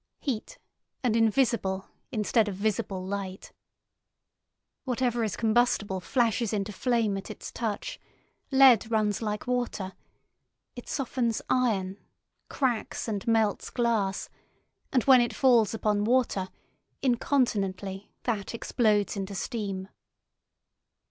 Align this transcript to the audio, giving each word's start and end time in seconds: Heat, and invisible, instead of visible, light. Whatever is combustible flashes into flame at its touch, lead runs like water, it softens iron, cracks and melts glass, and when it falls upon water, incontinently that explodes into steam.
Heat, 0.17 0.57
and 1.03 1.15
invisible, 1.15 1.85
instead 2.11 2.47
of 2.47 2.55
visible, 2.55 3.05
light. 3.05 3.51
Whatever 4.83 5.23
is 5.23 5.35
combustible 5.37 5.99
flashes 5.99 6.53
into 6.53 6.71
flame 6.73 7.17
at 7.17 7.29
its 7.29 7.51
touch, 7.51 7.99
lead 8.49 8.89
runs 8.89 9.21
like 9.21 9.45
water, 9.45 9.93
it 10.75 10.89
softens 10.89 11.39
iron, 11.51 11.99
cracks 12.49 13.07
and 13.07 13.27
melts 13.27 13.69
glass, 13.69 14.27
and 14.91 15.03
when 15.03 15.21
it 15.21 15.35
falls 15.35 15.71
upon 15.71 16.03
water, 16.05 16.49
incontinently 17.03 18.11
that 18.23 18.55
explodes 18.55 19.15
into 19.15 19.35
steam. 19.35 19.87